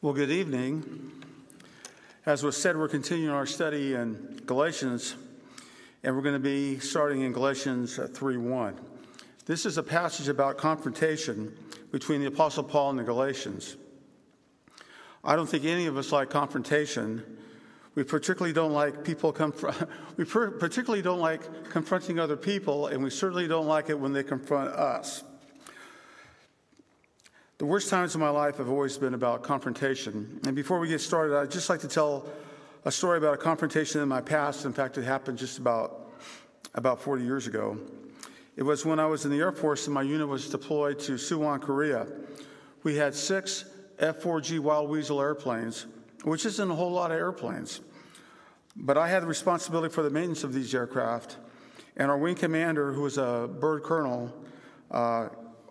[0.00, 1.10] Well, good evening.
[2.24, 5.16] As was said, we're continuing our study in Galatians,
[6.04, 8.76] and we're going to be starting in Galatians uh, 3:1.
[9.46, 11.52] This is a passage about confrontation
[11.90, 13.76] between the Apostle Paul and the Galatians.
[15.24, 17.24] I don't think any of us like confrontation.
[17.96, 19.84] We particularly don't like people conf-
[20.16, 24.22] we particularly don't like confronting other people, and we certainly don't like it when they
[24.22, 25.24] confront us.
[27.58, 30.38] The worst times of my life have always been about confrontation.
[30.46, 32.24] And before we get started, I'd just like to tell
[32.84, 34.64] a story about a confrontation in my past.
[34.64, 36.08] In fact, it happened just about,
[36.76, 37.76] about 40 years ago.
[38.54, 41.14] It was when I was in the Air Force and my unit was deployed to
[41.14, 42.06] Suwon, Korea.
[42.84, 43.64] We had six
[43.98, 45.86] F 4G Wild Weasel airplanes,
[46.22, 47.80] which isn't a whole lot of airplanes.
[48.76, 51.38] But I had the responsibility for the maintenance of these aircraft.
[51.96, 54.32] And our wing commander, who was a bird colonel,
[54.92, 55.30] uh,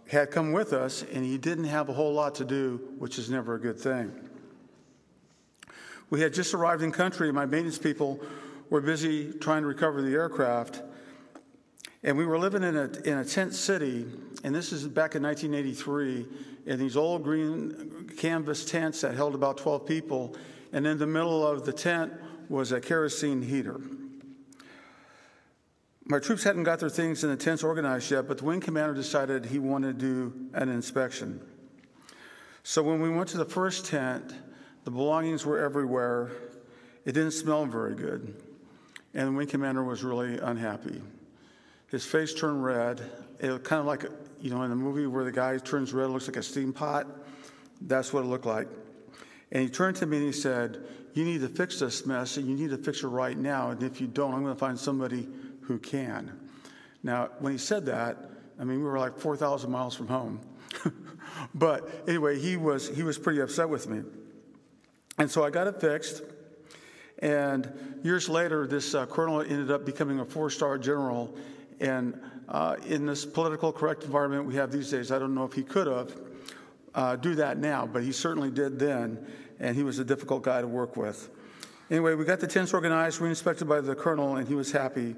[0.10, 3.30] had come with us, and he didn't have a whole lot to do, which is
[3.30, 4.12] never a good thing.
[6.10, 8.20] We had just arrived in country, and my maintenance people
[8.70, 10.82] were busy trying to recover the aircraft.
[12.04, 14.06] And we were living in a, in a tent city,
[14.44, 16.26] and this is back in 1983,
[16.66, 20.36] in these old green canvas tents that held about 12 people.
[20.72, 22.14] And in the middle of the tent
[22.50, 23.82] was a kerosene heater.
[26.10, 28.94] My troops hadn't got their things in the tents organized yet, but the wing commander
[28.94, 31.42] decided he wanted to do an inspection.
[32.64, 34.34] So when we went to the first tent,
[34.86, 36.32] the belongings were everywhere.
[37.04, 38.42] It didn't smell very good.
[39.14, 41.02] And the wing commander was really unhappy.
[41.90, 43.02] His face turned red.
[43.40, 44.06] It was kind of like,
[44.40, 47.06] you know, in the movie where the guy turns red, looks like a steam pot.
[47.82, 48.70] That's what it looked like.
[49.52, 52.48] And he turned to me and he said, You need to fix this mess, and
[52.48, 53.72] you need to fix it right now.
[53.72, 55.28] And if you don't, I'm going to find somebody
[55.68, 56.32] who can.
[57.04, 58.18] Now, when he said that,
[58.60, 60.40] I mean, we were like 4,000 miles from home.
[61.56, 64.02] but anyway, he was, he was pretty upset with me.
[65.18, 66.22] And so I got it fixed.
[67.20, 71.36] And years later, this uh, colonel ended up becoming a four star general.
[71.80, 75.54] And uh, in this political correct environment we have these days, I don't know if
[75.54, 76.20] he could have
[76.96, 79.26] uh, do that now, but he certainly did then.
[79.60, 81.30] And he was a difficult guy to work with.
[81.90, 85.16] Anyway, we got the tents organized, re inspected by the colonel, and he was happy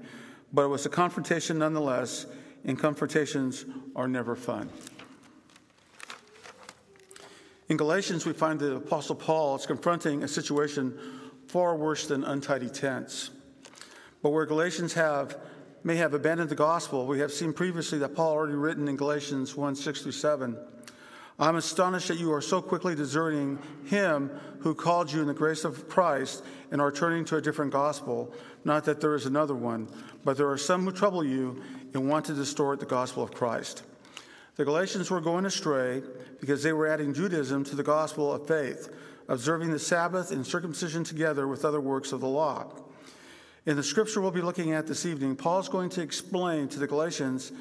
[0.53, 2.25] but it was a confrontation nonetheless,
[2.63, 3.65] and confrontations
[3.95, 4.69] are never fun.
[7.67, 10.97] In Galatians, we find the Apostle Paul is confronting a situation
[11.47, 13.29] far worse than untidy tents.
[14.23, 15.37] But where Galatians have
[15.83, 19.55] may have abandoned the gospel, we have seen previously that Paul already written in Galatians
[19.55, 20.57] 1 6 through 7
[21.39, 24.29] I'm astonished that you are so quickly deserting him
[24.59, 28.33] who called you in the grace of Christ and are turning to a different gospel.
[28.65, 29.87] Not that there is another one,
[30.25, 31.63] but there are some who trouble you
[31.93, 33.83] and want to distort the gospel of Christ.
[34.57, 36.03] The Galatians were going astray
[36.41, 38.89] because they were adding Judaism to the gospel of faith,
[39.29, 42.69] observing the Sabbath and circumcision together with other works of the law.
[43.65, 46.79] In the scripture we'll be looking at this evening, Paul is going to explain to
[46.79, 47.53] the Galatians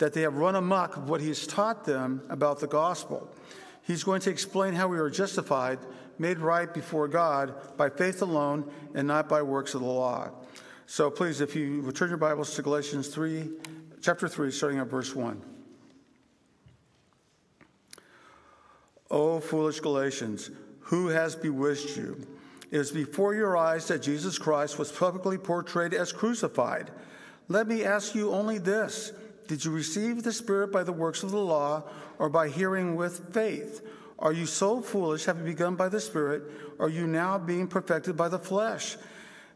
[0.00, 3.28] that they have run amok of what he's taught them about the gospel.
[3.82, 5.78] He's going to explain how we are justified,
[6.18, 10.30] made right before God by faith alone and not by works of the law.
[10.86, 13.50] So please, if you return your Bibles to Galatians 3,
[14.00, 15.42] chapter 3, starting at verse 1.
[19.10, 20.50] O foolish Galatians,
[20.80, 22.26] who has bewitched you?
[22.70, 26.90] It is before your eyes that Jesus Christ was publicly portrayed as crucified.
[27.48, 29.12] Let me ask you only this
[29.50, 31.82] did you receive the Spirit by the works of the law
[32.20, 33.84] or by hearing with faith?
[34.16, 36.44] Are you so foolish, having begun by the Spirit?
[36.78, 38.96] Are you now being perfected by the flesh?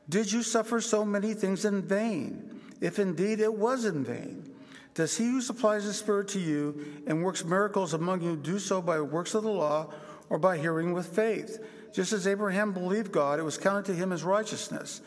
[0.08, 2.60] Did you suffer so many things in vain?
[2.80, 4.52] If indeed it was in vain.
[4.94, 8.82] Does he who supplies the Spirit to you and works miracles among you do so
[8.82, 9.92] by works of the law
[10.28, 11.64] or by hearing with faith?
[11.92, 15.02] Just as Abraham believed God, it was counted to him as righteousness.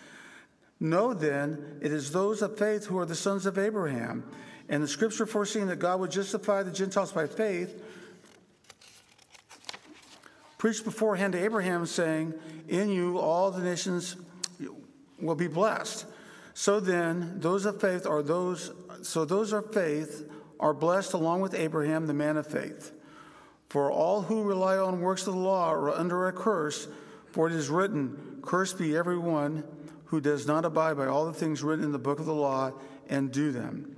[0.79, 4.23] Know then, it is those of faith who are the sons of Abraham.
[4.69, 7.81] And the scripture foreseeing that God would justify the Gentiles by faith
[10.57, 12.33] preached beforehand to Abraham, saying,
[12.67, 14.15] In you all the nations
[15.19, 16.05] will be blessed.
[16.53, 18.71] So then, those of faith are those,
[19.03, 20.29] so those of faith
[20.59, 22.91] are blessed along with Abraham, the man of faith.
[23.69, 26.87] For all who rely on works of the law are under a curse,
[27.31, 29.63] for it is written, Cursed be everyone
[30.05, 32.71] who does not abide by all the things written in the book of the law
[33.09, 33.96] and do them.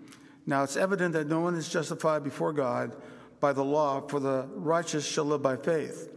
[0.50, 2.96] Now it's evident that no one is justified before God
[3.40, 6.12] by the law, for the righteous shall live by faith.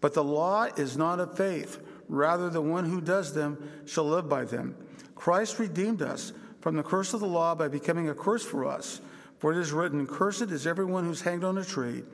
[0.00, 1.80] But the law is not of faith.
[2.08, 4.74] Rather, the one who does them shall live by them.
[5.14, 6.32] Christ redeemed us
[6.62, 9.02] from the curse of the law by becoming a curse for us.
[9.36, 12.04] For it is written, Cursed is everyone who's hanged on a tree,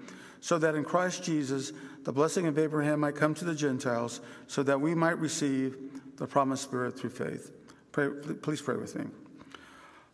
[0.40, 1.72] so that in Christ Jesus
[2.02, 5.76] the blessing of Abraham might come to the Gentiles, so that we might receive
[6.16, 7.52] the promised Spirit through faith.
[7.92, 8.08] Pray,
[8.42, 9.04] please pray with me.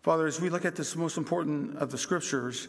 [0.07, 2.69] Father, as we look at this most important of the scriptures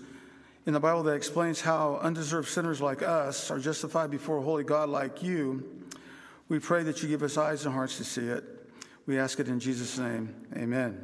[0.65, 4.63] in the Bible that explains how undeserved sinners like us are justified before a holy
[4.63, 5.63] God like you,
[6.49, 8.43] we pray that you give us eyes and hearts to see it.
[9.05, 10.33] We ask it in Jesus' name.
[10.55, 10.97] Amen.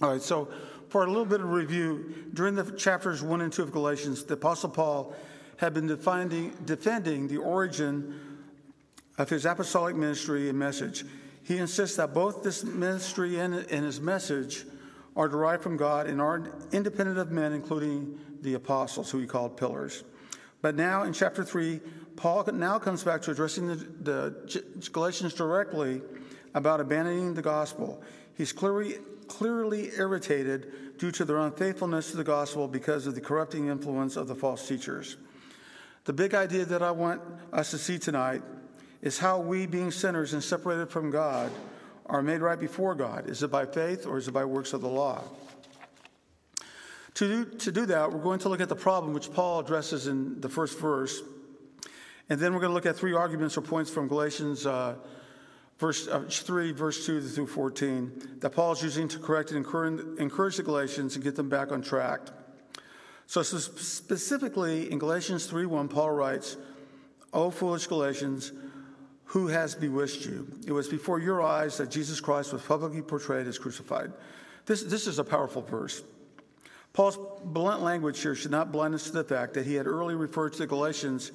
[0.00, 0.48] All right, so
[0.90, 4.34] for a little bit of review, during the chapters 1 and 2 of Galatians, the
[4.34, 5.12] Apostle Paul
[5.56, 8.14] had been defending, the origin
[9.18, 11.04] of his apostolic ministry and message.
[11.42, 14.66] He insists that both this ministry and, and his message
[15.16, 19.56] are derived from God and are independent of men, including the apostles, who he called
[19.56, 20.04] pillars.
[20.60, 21.80] But now in chapter 3,
[22.16, 26.00] Paul now comes back to addressing the, the Galatians directly
[26.54, 28.02] about abandoning the gospel.
[28.36, 28.96] He's clearly
[29.26, 34.28] clearly irritated due to their unfaithfulness to the gospel because of the corrupting influence of
[34.28, 35.16] the false teachers.
[36.04, 37.22] The big idea that I want
[37.52, 38.42] us to see tonight
[39.02, 41.50] is how we, being sinners and separated from God,
[42.06, 43.28] are made right before God.
[43.28, 45.22] Is it by faith or is it by works of the law?
[47.14, 50.06] To do, to do that, we're going to look at the problem which Paul addresses
[50.08, 51.22] in the first verse.
[52.28, 54.96] And then we're going to look at three arguments or points from Galatians uh,
[55.78, 59.58] verse uh, 3, verse 2 through 14, that Paul is using to correct and
[60.18, 62.20] encourage the Galatians and get them back on track.
[63.26, 66.56] So, specifically in Galatians 3 1, Paul writes,
[67.32, 68.52] O foolish Galatians,
[69.34, 70.46] who has bewitched you?
[70.64, 74.12] It was before your eyes that Jesus Christ was publicly portrayed as crucified.
[74.64, 76.04] This, this is a powerful verse.
[76.92, 80.16] Paul's blunt language here should not blind us to the fact that he had earlier
[80.16, 81.32] referred to the Galatians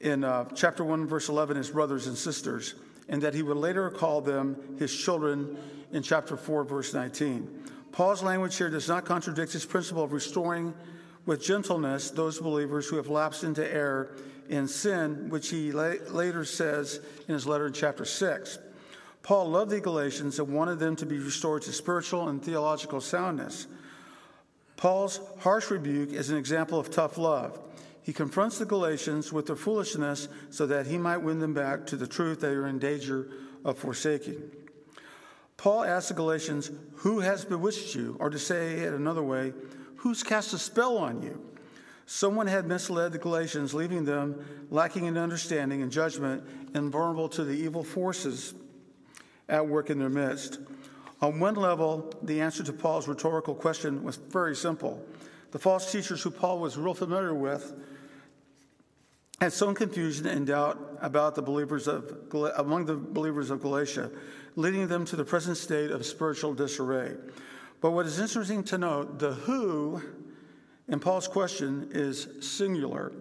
[0.00, 2.74] in uh, chapter 1, verse 11 as brothers and sisters
[3.08, 5.56] and that he would later call them his children
[5.92, 7.48] in chapter 4, verse 19.
[7.92, 10.74] Paul's language here does not contradict his principle of restoring
[11.24, 14.10] with gentleness those believers who have lapsed into error
[14.48, 18.58] in sin, which he la- later says in his letter in chapter 6.
[19.22, 23.66] Paul loved the Galatians and wanted them to be restored to spiritual and theological soundness.
[24.76, 27.58] Paul's harsh rebuke is an example of tough love.
[28.02, 31.96] He confronts the Galatians with their foolishness so that he might win them back to
[31.96, 33.28] the truth they are in danger
[33.64, 34.40] of forsaking.
[35.56, 38.16] Paul asks the Galatians, Who has bewitched you?
[38.20, 39.52] Or to say it another way,
[39.96, 41.42] Who's cast a spell on you?
[42.06, 47.44] Someone had misled the Galatians, leaving them lacking in understanding and judgment and vulnerable to
[47.44, 48.54] the evil forces
[49.48, 50.60] at work in their midst.
[51.20, 55.04] On one level, the answer to Paul's rhetorical question was very simple.
[55.50, 57.74] The false teachers who Paul was real familiar with
[59.40, 62.18] had sown confusion and doubt about the believers of
[62.56, 64.10] among the believers of Galatia,
[64.54, 67.14] leading them to the present state of spiritual disarray.
[67.80, 70.02] But what is interesting to note, the who
[70.88, 73.12] in Paul's question is singular,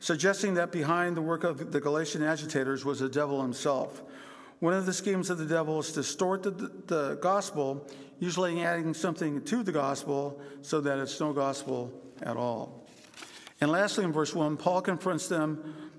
[0.00, 4.02] suggesting that behind the work of the Galatian agitators was the devil himself.
[4.58, 7.86] One of the schemes of the devil is to distort the, the gospel,
[8.18, 11.92] usually adding something to the gospel so that it's no gospel
[12.22, 12.86] at all.
[13.60, 15.90] And lastly, in verse 1, Paul confronts them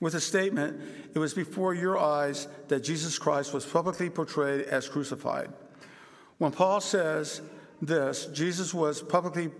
[0.00, 0.80] with a statement
[1.14, 5.52] It was before your eyes that Jesus Christ was publicly portrayed as crucified.
[6.38, 7.42] When Paul says
[7.82, 9.50] this, Jesus was publicly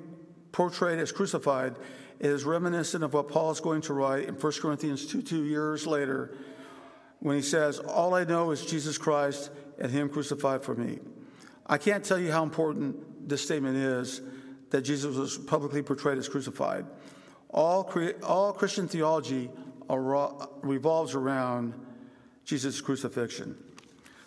[0.52, 1.76] portrayed as crucified,
[2.20, 5.86] is reminiscent of what Paul is going to write in 1 Corinthians 2 2 years
[5.86, 6.32] later
[7.18, 11.00] when he says, All I know is Jesus Christ and Him crucified for me.
[11.66, 14.20] I can't tell you how important this statement is
[14.70, 16.86] that Jesus was publicly portrayed as crucified.
[17.50, 17.90] All,
[18.22, 19.50] all Christian theology
[19.88, 21.74] revolves around
[22.44, 23.56] Jesus' crucifixion.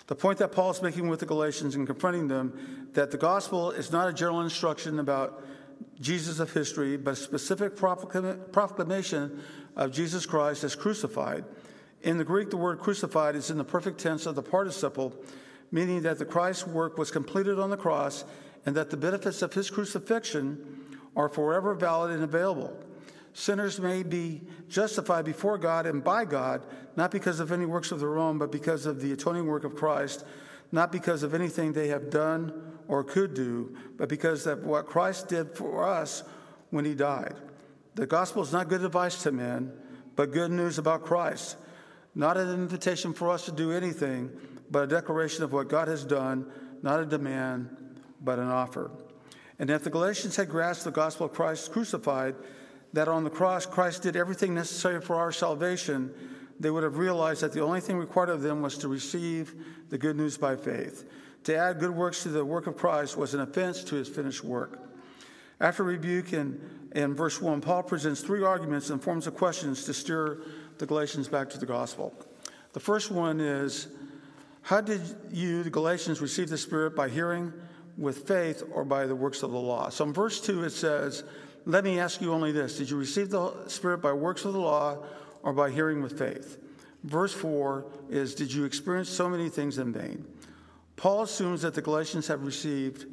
[0.08, 3.72] The point that Paul is making with the Galatians and confronting them that the gospel
[3.72, 5.44] is not a general instruction about
[6.00, 9.44] Jesus of history, but a specific proclamation
[9.75, 11.46] of Jesus Christ as crucified.
[12.02, 15.14] In the Greek, the word crucified is in the perfect tense of the participle,
[15.72, 18.25] meaning that the Christ's work was completed on the cross
[18.66, 22.78] and that the benefits of his crucifixion are forever valid and available.
[23.34, 26.62] Sinners may be justified before God and by God,
[26.96, 29.75] not because of any works of their own, but because of the atoning work of
[29.75, 30.25] Christ,
[30.72, 35.27] not because of anything they have done or could do, but because of what Christ
[35.27, 36.24] did for us
[36.70, 37.36] when he died.
[37.96, 39.72] The gospel is not good advice to men,
[40.15, 41.58] but good news about Christ.
[42.13, 44.32] Not an invitation for us to do anything,
[44.70, 46.51] but a declaration of what God has done,
[46.82, 47.70] not a demand,
[48.22, 48.92] but an offer.
[49.60, 52.36] And if the Galatians had grasped the gospel of Christ crucified,
[52.94, 56.13] that on the cross Christ did everything necessary for our salvation,
[56.60, 59.54] they would have realized that the only thing required of them was to receive
[59.89, 61.06] the good news by faith.
[61.46, 64.44] To add good works to the work of Christ was an offense to his finished
[64.44, 64.80] work.
[65.60, 66.60] After rebuke in,
[66.96, 70.42] in verse 1, Paul presents three arguments and forms of questions to steer
[70.80, 72.14] the Galatians back to the gospel.
[72.74, 73.88] The first one is
[74.64, 77.54] How did you, the Galatians, receive the Spirit by hearing
[77.96, 79.90] with faith or by the works of the law?
[79.90, 81.24] So in verse 2, it says,
[81.66, 84.60] Let me ask you only this Did you receive the Spirit by works of the
[84.60, 84.98] law
[85.44, 86.58] or by hearing with faith?
[87.04, 90.25] Verse 4 is Did you experience so many things in vain?
[90.96, 93.06] Paul assumes that the Galatians have received,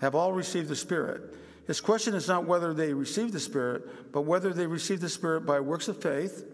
[0.00, 1.22] have all received the Spirit.
[1.66, 5.46] His question is not whether they received the Spirit, but whether they received the Spirit
[5.46, 6.44] by works of faith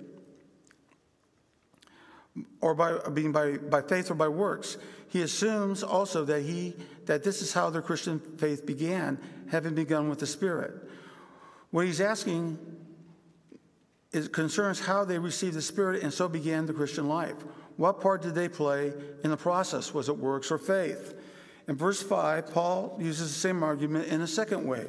[2.61, 4.77] or by being by, by faith or by works.
[5.09, 6.75] He assumes also that he
[7.07, 9.19] that this is how their Christian faith began,
[9.51, 10.75] having begun with the Spirit.
[11.71, 12.59] What he's asking
[14.13, 17.37] is concerns how they received the Spirit and so began the Christian life.
[17.79, 18.93] What part did they play
[19.23, 19.95] in the process?
[19.95, 21.15] Was it works or faith?
[21.69, 24.89] In verse 5, Paul uses the same argument in a second way.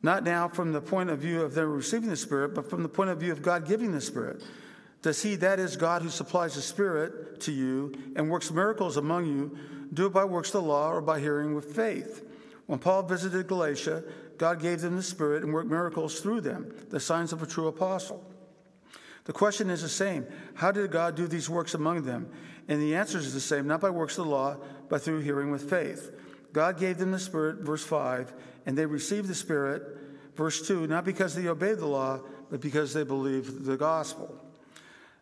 [0.00, 2.88] Not now from the point of view of them receiving the Spirit, but from the
[2.88, 4.44] point of view of God giving the Spirit.
[5.02, 9.26] Does he, that is God who supplies the Spirit to you and works miracles among
[9.26, 9.58] you,
[9.92, 12.24] do it by works of the law or by hearing with faith?
[12.66, 14.04] When Paul visited Galatia,
[14.38, 17.66] God gave them the Spirit and worked miracles through them, the signs of a true
[17.66, 18.24] apostle.
[19.24, 22.30] The question is the same How did God do these works among them?
[22.68, 24.56] And the answer is the same, not by works of the law,
[24.88, 26.12] but through hearing with faith.
[26.52, 28.32] God gave them the Spirit, verse 5,
[28.66, 29.82] and they received the Spirit,
[30.36, 34.38] verse 2, not because they obeyed the law, but because they believed the gospel.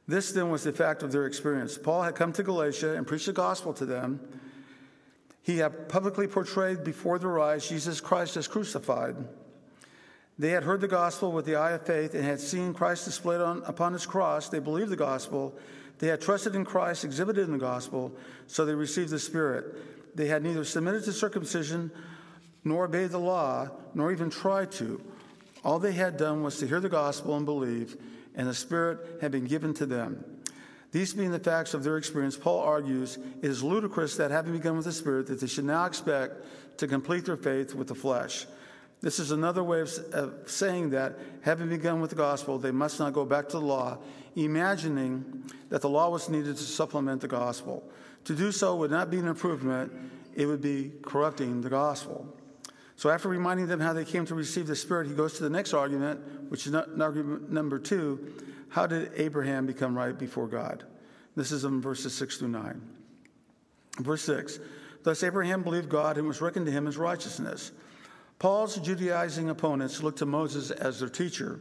[0.08, 1.78] This then was the fact of their experience.
[1.78, 4.20] Paul had come to Galatia and preached the gospel to them.
[5.42, 9.16] He had publicly portrayed before their eyes Jesus Christ as crucified.
[10.40, 13.42] They had heard the gospel with the eye of faith and had seen Christ displayed
[13.42, 14.48] on, upon his cross.
[14.48, 15.54] They believed the gospel.
[15.98, 18.16] They had trusted in Christ, exhibited in the gospel,
[18.46, 20.16] so they received the Spirit.
[20.16, 21.90] They had neither submitted to circumcision
[22.64, 25.02] nor obeyed the law, nor even tried to.
[25.62, 27.98] All they had done was to hear the gospel and believe,
[28.34, 30.24] and the Spirit had been given to them.
[30.90, 34.76] These being the facts of their experience, Paul argues it is ludicrous that having begun
[34.76, 38.46] with the Spirit, that they should now expect to complete their faith with the flesh.
[39.00, 42.98] This is another way of, of, saying that, having begun with the gospel, they must
[42.98, 43.98] not go back to the law,
[44.36, 47.82] imagining that the law was needed to supplement the gospel.
[48.24, 49.92] To do so would not be an improvement,
[50.34, 52.36] it would be corrupting the gospel.
[52.96, 55.50] So, after reminding them how they came to receive the Spirit, he goes to the
[55.50, 58.34] next argument, which is argument number two
[58.70, 60.84] how did Abraham become right before God?
[61.36, 62.80] This is in verses 6 through 9.
[63.98, 64.58] Verse 6
[65.02, 67.72] Thus Abraham believed God and was reckoned to him as righteousness.
[68.40, 71.60] Paul's Judaizing opponents looked to Moses as their teacher.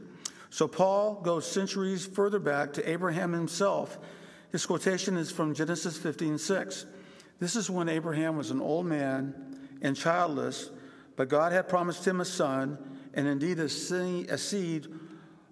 [0.50, 4.00] So Paul goes centuries further back to Abraham himself.
[4.54, 6.86] His quotation is from Genesis 15 6.
[7.40, 9.36] This is when Abraham was an old man
[9.82, 10.70] and childless,
[11.18, 12.78] but God had promised him a son
[13.14, 14.88] and indeed a seed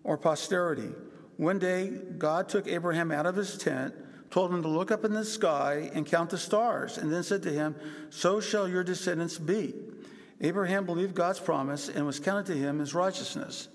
[0.05, 0.91] or posterity.
[1.35, 3.93] One day, God took Abraham out of his tent,
[4.31, 7.43] told him to look up in the sky and count the stars, and then said
[7.43, 7.75] to him,
[8.11, 9.73] So shall your descendants be.
[10.41, 13.69] Abraham believed God's promise and was counted to him as righteousness.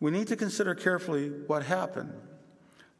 [0.00, 2.12] We need to consider carefully what happened.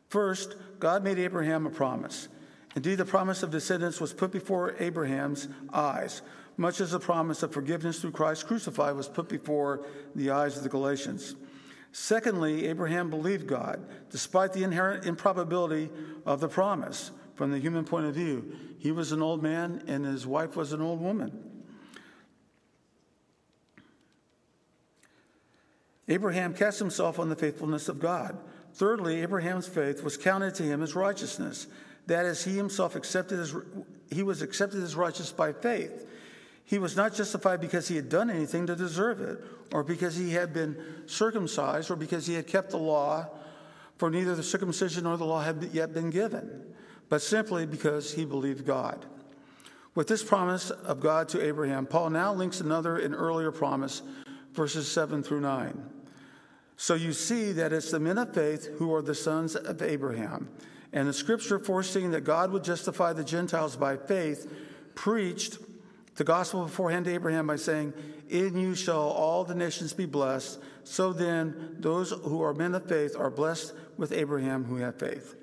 [0.09, 2.29] First, God made Abraham a promise.
[2.75, 6.23] Indeed, the promise of descendants was put before Abraham's eyes,
[6.57, 9.85] much as the promise of forgiveness through Christ crucified was put before
[10.15, 11.35] the eyes of the Galatians.
[11.93, 15.91] Secondly, Abraham believed God, despite the inherent improbability
[16.25, 17.11] of the promise.
[17.35, 20.73] From the human point of view, he was an old man and his wife was
[20.73, 21.46] an old woman.
[26.09, 28.39] Abraham cast himself on the faithfulness of God.
[28.75, 31.67] Thirdly, Abraham's faith was counted to him as righteousness.
[32.07, 33.55] That is, he himself accepted as
[34.11, 36.07] he was accepted as righteous by faith.
[36.65, 40.33] He was not justified because he had done anything to deserve it, or because he
[40.33, 43.29] had been circumcised, or because he had kept the law,
[43.99, 46.75] for neither the circumcision nor the law had yet been given,
[47.09, 49.07] but simply because he believed God.
[49.95, 54.03] With this promise of God to Abraham, Paul now links another and earlier promise,
[54.53, 55.96] verses 7 through 9.
[56.77, 60.49] So you see that it's the men of faith who are the sons of Abraham.
[60.93, 64.53] And the scripture foreseeing that God would justify the Gentiles by faith
[64.95, 65.59] preached
[66.17, 67.93] the gospel beforehand to Abraham by saying,
[68.29, 70.59] In you shall all the nations be blessed.
[70.85, 75.35] So then, those who are men of faith are blessed with Abraham who have faith.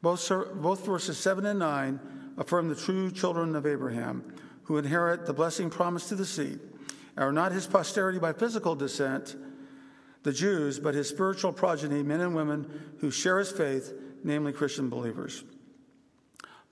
[0.00, 2.00] Both, both verses 7 and 9
[2.36, 4.24] affirm the true children of Abraham
[4.64, 6.58] who inherit the blessing promised to the seed,
[7.16, 9.36] are not his posterity by physical descent
[10.24, 13.92] the Jews, but his spiritual progeny, men and women who share his faith,
[14.24, 15.44] namely Christian believers.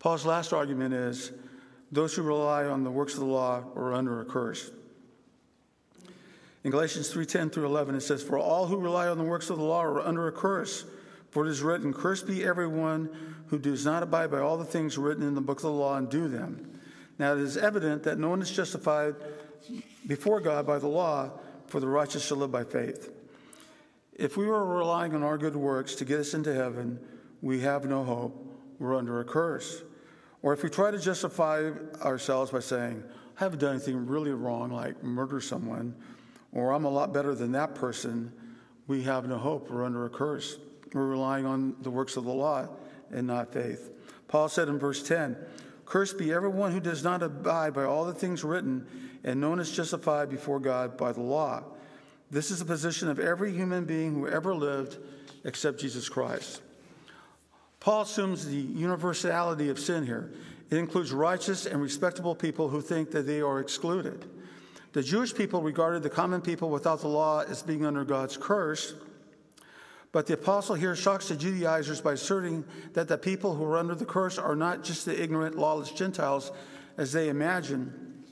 [0.00, 1.30] Paul's last argument is
[1.92, 4.70] those who rely on the works of the law are under a curse.
[6.64, 9.58] In Galatians 3:10 through 11 it says for all who rely on the works of
[9.58, 10.84] the law are under a curse
[11.30, 13.08] for it is written cursed be everyone
[13.48, 15.96] who does not abide by all the things written in the book of the law
[15.96, 16.78] and do them.
[17.18, 19.14] Now it is evident that no one is justified
[20.06, 21.30] before God by the law
[21.66, 23.10] for the righteous shall live by faith.
[24.14, 27.00] If we were relying on our good works to get us into heaven,
[27.40, 28.46] we have no hope.
[28.78, 29.82] We're under a curse.
[30.42, 31.70] Or if we try to justify
[32.02, 33.02] ourselves by saying,
[33.38, 35.94] I haven't done anything really wrong, like murder someone,
[36.52, 38.32] or I'm a lot better than that person,
[38.86, 39.70] we have no hope.
[39.70, 40.58] We're under a curse.
[40.92, 42.68] We're relying on the works of the law
[43.10, 43.90] and not faith.
[44.28, 45.36] Paul said in verse 10
[45.86, 48.86] Cursed be everyone who does not abide by all the things written,
[49.24, 51.64] and known as justified before God by the law.
[52.32, 54.96] This is the position of every human being who ever lived
[55.44, 56.62] except Jesus Christ.
[57.78, 60.32] Paul assumes the universality of sin here.
[60.70, 64.24] It includes righteous and respectable people who think that they are excluded.
[64.94, 68.94] The Jewish people regarded the common people without the law as being under God's curse.
[70.10, 73.94] But the apostle here shocks the Judaizers by asserting that the people who are under
[73.94, 76.50] the curse are not just the ignorant, lawless Gentiles
[76.96, 78.24] as they imagine,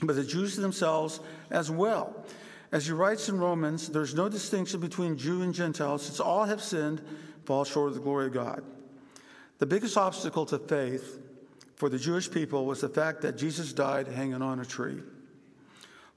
[0.00, 2.24] but the Jews themselves as well.
[2.72, 6.62] As he writes in Romans, there's no distinction between Jew and Gentile, since all have
[6.62, 7.02] sinned,
[7.44, 8.62] fall short of the glory of God.
[9.58, 11.18] The biggest obstacle to faith
[11.74, 15.02] for the Jewish people was the fact that Jesus died hanging on a tree.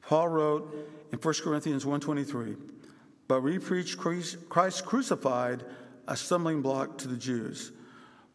[0.04, 0.76] Paul wrote
[1.12, 2.56] in 1 Corinthians 1:23,
[3.28, 5.66] "But we preach Christ crucified,
[6.08, 7.72] a stumbling block to the Jews."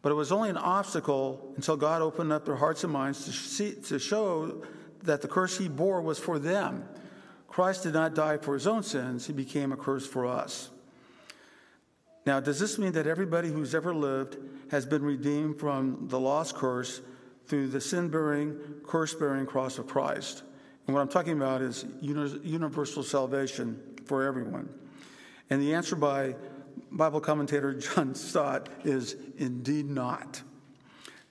[0.01, 3.31] But it was only an obstacle until God opened up their hearts and minds to,
[3.31, 4.63] see, to show
[5.03, 6.83] that the curse he bore was for them
[7.49, 10.69] Christ did not die for his own sins, he became a curse for us.
[12.25, 14.37] Now, does this mean that everybody who's ever lived
[14.71, 17.01] has been redeemed from the lost curse
[17.47, 20.43] through the sin bearing, curse bearing cross of Christ?
[20.85, 24.69] And what I'm talking about is universal salvation for everyone.
[25.49, 26.35] And the answer by
[26.91, 30.41] Bible commentator John Stott is indeed not.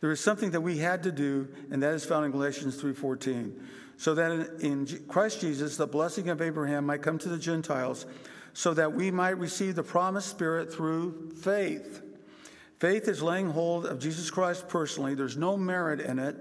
[0.01, 3.53] There is something that we had to do, and that is found in Galatians 3:14
[3.99, 8.07] so that in Christ Jesus the blessing of Abraham might come to the Gentiles,
[8.55, 12.03] so that we might receive the promised Spirit through faith.
[12.79, 15.15] Faith is laying hold of Jesus Christ personally.
[15.15, 16.37] There's no merit in it.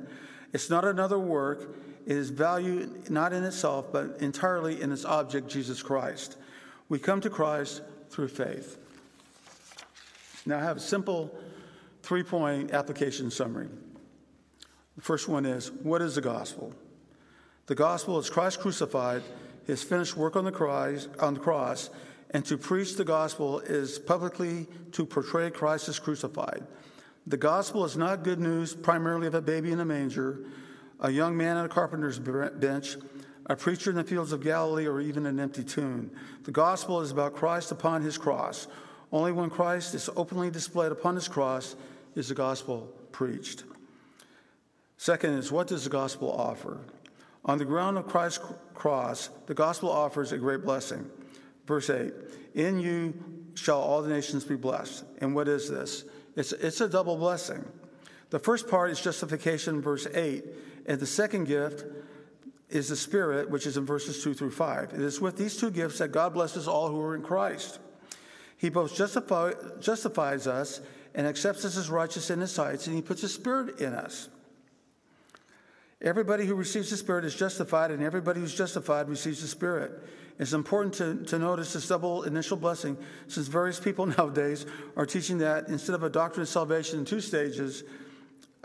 [0.54, 1.76] It's not another work.
[2.06, 6.38] It is value not in itself, but entirely in its object, Jesus Christ.
[6.90, 8.78] We come to Christ through faith.
[10.46, 11.36] Now, I have a simple
[12.04, 13.68] three point application summary.
[14.96, 16.74] The first one is what is the gospel?
[17.68, 19.24] The gospel is Christ crucified,
[19.66, 21.90] his finished work on the cross, on the cross,
[22.32, 26.66] and to preach the gospel is publicly to portray Christ as crucified.
[27.26, 30.40] The gospel is not good news primarily of a baby in a manger,
[31.02, 32.96] a young man at a carpenter's bench,
[33.48, 36.10] a preacher in the fields of Galilee, or even an empty tomb.
[36.44, 38.68] The gospel is about Christ upon his cross.
[39.12, 41.76] Only when Christ is openly displayed upon his cross
[42.16, 43.66] is the gospel preached.
[44.96, 46.80] Second is what does the gospel offer?
[47.48, 51.10] On the ground of Christ's cross, the gospel offers a great blessing.
[51.66, 52.14] Verse 8
[52.54, 53.14] In you
[53.56, 55.06] shall all the nations be blessed.
[55.20, 56.04] And what is this?
[56.36, 57.66] It's, it's a double blessing.
[58.30, 60.44] The first part is justification, verse 8,
[60.86, 61.86] and the second gift
[62.70, 64.94] is the Spirit, which is in verses 2 through 5.
[64.94, 67.80] It is with these two gifts that God blesses all who are in Christ.
[68.58, 70.82] He both justify, justifies us
[71.16, 74.28] and accepts us as righteous in His sight, and He puts His Spirit in us.
[76.02, 79.92] Everybody who receives the Spirit is justified, and everybody who's justified receives the Spirit.
[80.38, 85.40] It's important to, to notice this double initial blessing, since various people nowadays are teaching
[85.40, 87.84] that instead of a doctrine of salvation in two stages,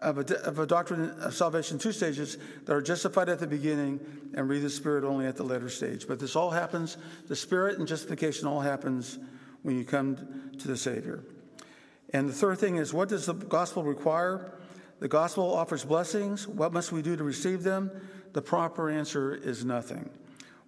[0.01, 3.47] of a, of a doctrine of salvation in two stages, that are justified at the
[3.47, 3.99] beginning
[4.35, 6.07] and read the Spirit only at the later stage.
[6.07, 9.19] But this all happens, the Spirit and justification all happens
[9.63, 11.25] when you come to the Savior.
[12.13, 14.53] And the third thing is what does the gospel require?
[15.03, 16.47] The gospel offers blessings.
[16.47, 17.91] What must we do to receive them?
[18.35, 20.09] The proper answer is nothing.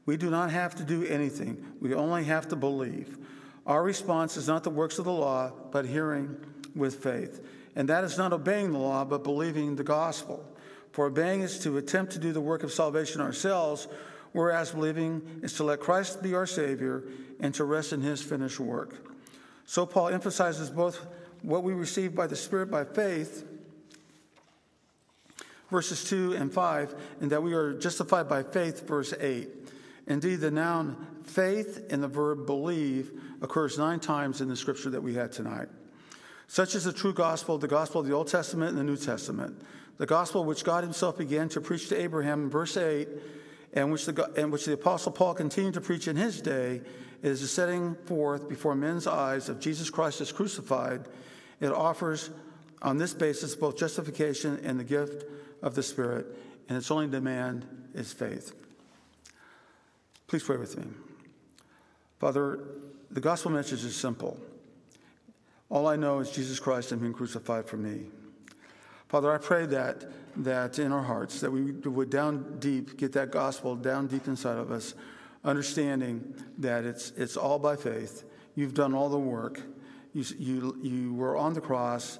[0.07, 3.16] We do not have to do anything, we only have to believe.
[3.64, 6.37] Our response is not the works of the law, but hearing
[6.75, 7.47] with faith.
[7.77, 10.44] And that is not obeying the law, but believing the gospel.
[10.90, 13.87] For obeying is to attempt to do the work of salvation ourselves,
[14.33, 17.05] whereas believing is to let Christ be our Savior
[17.38, 18.97] and to rest in His finished work.
[19.64, 21.07] So Paul emphasizes both
[21.42, 23.44] what we receive by the Spirit by faith
[25.70, 29.48] verses 2 and 5, and that we are justified by faith, verse 8.
[30.07, 35.03] Indeed, the noun faith and the verb believe occurs nine times in the scripture that
[35.03, 35.68] we had tonight.
[36.46, 39.61] Such is the true gospel, the gospel of the Old Testament and the New Testament.
[39.96, 43.09] The gospel which God Himself began to preach to Abraham in verse 8
[43.74, 46.81] and which the, and which the Apostle Paul continued to preach in his day,
[47.22, 51.09] is the setting forth before men's eyes of Jesus Christ as crucified.
[51.61, 52.31] It offers,
[52.83, 55.24] on this basis, both justification and the gift
[55.64, 56.27] of the Spirit,
[56.68, 58.53] and its only demand is faith.
[60.29, 60.85] Please pray with me.
[62.20, 62.61] Father,
[63.11, 64.38] the gospel message is simple.
[65.70, 68.03] All I know is Jesus Christ and Him crucified for me.
[69.09, 70.05] Father, I pray that,
[70.37, 74.59] that in our hearts, that we would down deep get that gospel down deep inside
[74.59, 74.94] of us,
[75.44, 78.24] understanding that it's, it's all by faith.
[78.55, 79.62] You've done all the work.
[80.12, 82.18] You, you, you were on the cross.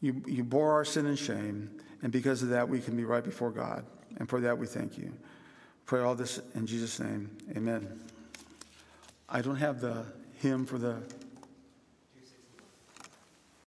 [0.00, 1.70] You, you bore our sin and shame.
[2.02, 3.84] And because of that, we can be right before God.
[4.18, 5.12] And for that, we thank you.
[5.86, 7.30] Pray all this in Jesus' name.
[7.56, 8.00] Amen.
[9.28, 10.04] I don't have the
[10.40, 10.96] hymn for the